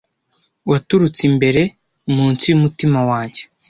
Waturutse 0.69 1.21
imbere, 1.29 1.61
munsi 2.15 2.43
yumutima 2.51 2.99
wanjye. 3.09 3.41